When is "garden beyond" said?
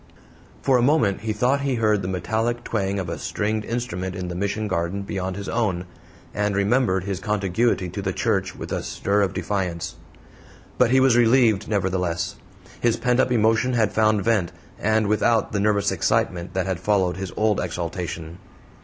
4.67-5.35